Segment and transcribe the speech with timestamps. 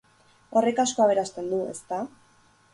[0.61, 2.03] Horrek asko aberasten du, ezta?